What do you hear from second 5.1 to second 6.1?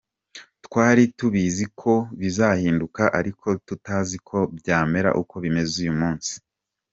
uko bimeze uyu